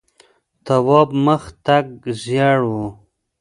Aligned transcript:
تواب 0.65 1.09
مخ 1.25 1.43
تک 1.65 1.87
ژېړ 2.23 2.59
و. 2.71 2.73